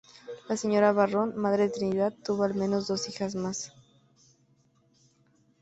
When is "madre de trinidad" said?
1.37-2.11